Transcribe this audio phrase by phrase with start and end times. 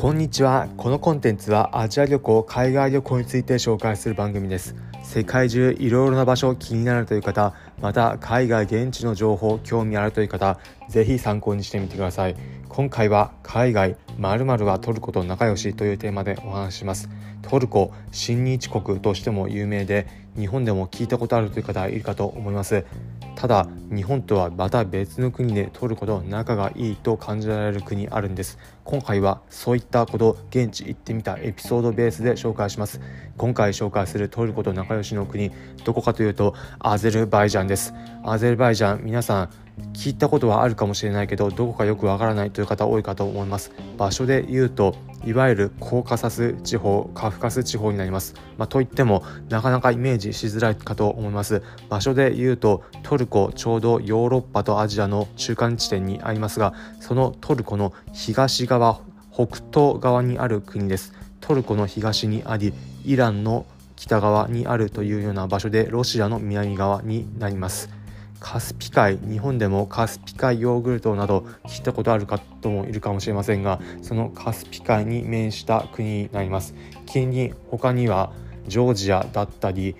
[0.00, 0.68] こんにちは。
[0.76, 4.76] このコンテンツはアジア旅行海外旅行について紹介する番組です。
[5.02, 12.36] 世界中いろいろな場所気になるという方また海外現地の情報興味あるという方ぜひ参考にしてみてください。
[12.68, 17.08] 今回は海外〇〇はトルコと仲良しというテーマでお話しします。
[17.42, 20.06] トルコ親日国としても有名で
[20.38, 22.84] 日本でも聞いたことあるという方いるかと思います。
[23.34, 28.58] ただ日本とはまた別の国でトルコと仲がいいと感じられる国あるんです。
[28.84, 33.00] 今回はそういったこと現地行ってみたエピソードベースで紹介します。
[33.36, 35.52] 今回紹介するトルコと仲良しの国
[35.84, 37.94] どこかというとアゼルバイジャンです。
[38.24, 39.50] アゼルバイジャン皆さん
[39.92, 43.72] 聞いたことはあるかもしれないけどどこかよくわからないという方多いかと思います。
[43.96, 51.62] 場所で言うといわゆるコーカサス地方カフカス地方になります、まあ、といってもなかなかイメージしづらいかと思います。
[51.88, 59.00] 場所で言うとトルコちょうどヨーロッパとアジアの中間地点にありますがそのトルコの東側
[59.32, 61.12] 北東側にある国です。
[61.40, 62.72] トルコの東にあり
[63.04, 63.64] イランの
[63.96, 67.90] 北側にあるというような場所でロシアの南側になります。
[68.40, 76.74] カスピ海日本でもカスピ海ヨーグルトなど聞いたことある方もいるかもしれませんがそのカスピ海に面した国になります。
[77.06, 78.32] 近隣他には
[78.66, 79.96] ジョージアだったり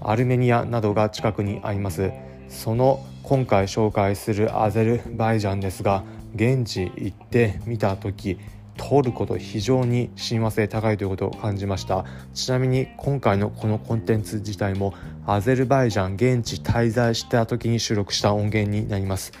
[0.00, 2.10] アルメニアなどが近くにあります。
[2.48, 8.38] その今回紹介するアゼルバイジャンですが現地行ってみた時
[8.76, 12.04] 通ること非常に親和性高いということを感じました。
[12.34, 14.94] ちなみに今回のこのコンテンツ自体も
[15.26, 19.32] アゼルバイジャン現地滞在した時に収録した音源になります。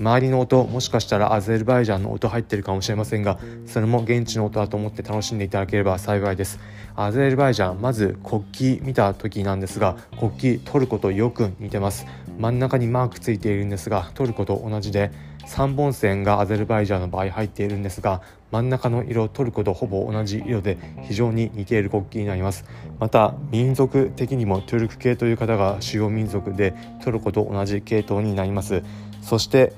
[0.00, 6.58] 周りの音もしかしたらアゼルバイジャンの音入ってるかもしれませんがそれも現地の音だと思って楽しんでいただければ幸いです。
[6.96, 12.06] アゼルバイジャンまず国旗見た時なんですが国旗トルコとよく似てます。
[12.40, 15.12] 真ん中にマークついているんですがトルコと同じで
[15.46, 22.64] 3本線がアゼルバイジャンの場合入っているんですが真ん中の色トルコとほぼ同じ色で非常に似ている国旗になります。
[22.98, 28.82] また民族的にもトゥルク系という方が主要民族でトルコと同じ系統になります。
[29.22, 29.72] そして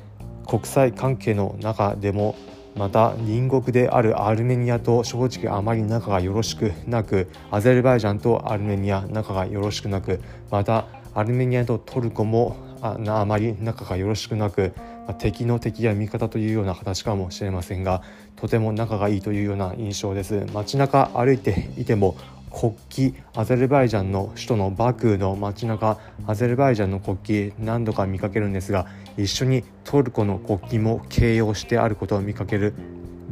[0.47, 2.37] 国際関係の中でも
[2.77, 10.21] また隣国であるアルメニアと正直あまり仲がよろしくなくアゼルバイジャンとアルメニア仲がよろしくなく
[10.51, 14.73] またアルメニアとトルコもああまり仲がよろしくなく、
[15.07, 18.03] ま、敵の敵や味方というような形かもしれませんが
[18.37, 20.47] とても仲がいいというような印象です。
[20.53, 22.17] 街中歩いていても
[22.51, 22.75] 国
[23.15, 28.87] 旗アゼルバイジャンの首都のバクーの街中アゼルバイジャンの国旗何度か見かけるんですが
[29.17, 32.75] 一緒にトルコの国旗も掲揚してあることを見かける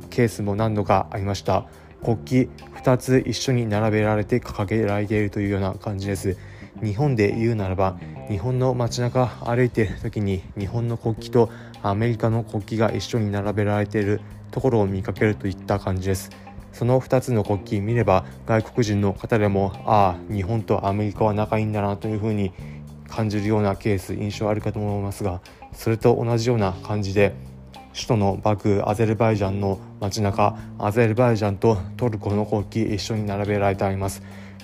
[0.08, 1.66] ケースも何度かありました。
[2.02, 6.38] 国旗2つ一緒に並べられて掲げられているというような感じです。
[6.82, 7.98] 日本で言うならば
[8.28, 11.50] 日本の街中歩いている時に日本の国旗と
[11.82, 14.20] アメリカの国旗が一緒に並べられている
[14.50, 16.30] ところを見かけるといった感じです。
[16.72, 22.52] その2つの国旗見れば外国人の方でもああ日本とアメリカは仲いいんだなというふうに
[23.08, 25.40] 感じるようなケース印象あるかと思いますが
[25.72, 27.34] それと同じような感じで
[27.92, 34.22] 首都のバクアゼルバイジャンの街中アゼルバイジャンとトルコの国旗一緒に並べられてあります。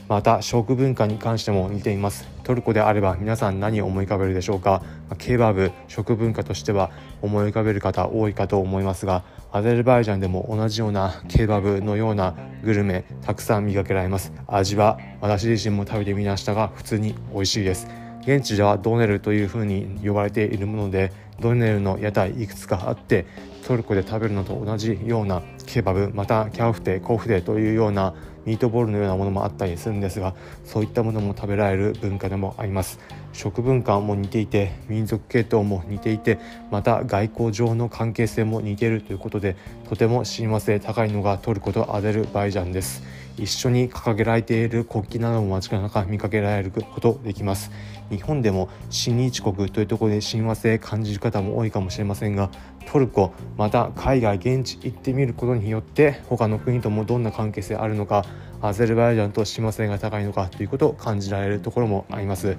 [0.08, 2.28] また食文化に関しても似ています。
[2.44, 4.82] トルコであれば皆さん何を思い浮かべるでしょうか？
[5.18, 6.90] ケバブ食文化としては
[7.22, 14.32] 思い浮かべる方多いかと思いますがアゼルバイジャンでも同じようなケバブのようなグルメたくさん見かけられます。
[14.46, 17.88] 味は私自身も食べてみましたが普通に美味しいです。
[18.22, 23.26] 現地ではドネルというふうに呼ばれているものでドネルの屋台いくつかあって
[23.66, 28.14] トルコで食べるのと同じようなケバブまたキャウフテコフテというような
[28.44, 33.00] ミートボールのようなものもあったりするんですがそういったものも食べられる文化でもあります。
[33.32, 36.38] 食文化も似ていて民族系統も似ていて
[36.70, 39.56] また外交上の関係性も似ているということで
[39.88, 43.02] とても親和性高いのがトルコとアゼルバイジャンです。
[43.36, 47.70] 一緒に掲げられている国旗なども間違いなく見かけられることできます
[48.10, 52.50] 日本でも親日国というところで親和性感じる方も多いかもしれませんが
[52.86, 58.24] トルコまた海外現地行ってみることによって他の国ともどんな関係性あるのか
[58.62, 62.56] アゼルバイジャンと親和性が高いのかということを感じられるところもあります。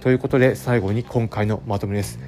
[0.00, 2.18] ということで最後に今回のまとめです。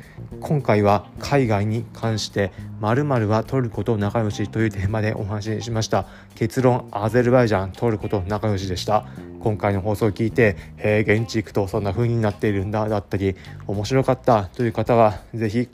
[0.41, 2.51] 今回は海外に関して
[2.81, 6.07] 〇〇はトルコと仲良しというテーマでお話ししました。
[6.35, 9.07] 結論アゼルバイジャントルコと仲良しでした。
[9.41, 15.69] 今回の放送を聞いて、えー、現地行くとそんな風になっているんだだったり面白かったという方は是非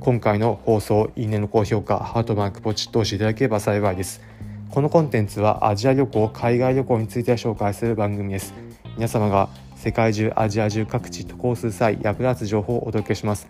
[0.00, 4.20] 今回の放送いいねの高評価ハートマークポチッと押していただければ幸いです。
[4.70, 8.54] このコンテンツはアジア旅行海外旅行について紹介する番組です。
[8.96, 13.48] 皆様が世界中アジア中各地渡航する際役立つ情報をお届けします。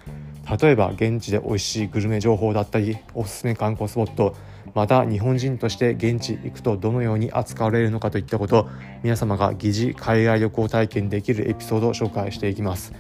[0.61, 4.37] 例えば現地で美味しいグルメ情報だったりおすすめ観光スポット
[4.75, 8.69] また日本人として現地行くとどのように扱われるのかといったこと
[9.03, 12.93] 皆様が疑似海外旅行体験できるエピソードを紹介していきます。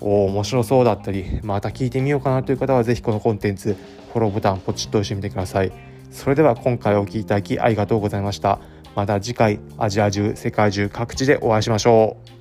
[0.00, 3.76] おお面白そうだったりまた聞いてみようかなという方は是非このコンテンツ
[4.12, 5.72] フォローボタンポチッと押してみてください。
[6.10, 8.58] それでは今回お聴きいただきありがとうございました。
[8.94, 12.33] また次回アジア中世界中各地でお会いしましょう。